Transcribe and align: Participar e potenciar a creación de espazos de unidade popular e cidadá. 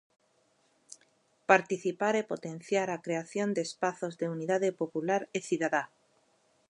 Participar 1.51 2.13
e 2.21 2.27
potenciar 2.33 2.87
a 2.91 3.01
creación 3.05 3.49
de 3.55 3.61
espazos 3.67 4.13
de 4.19 4.25
unidade 4.35 4.69
popular 4.81 5.21
e 5.37 5.39
cidadá. 5.47 5.83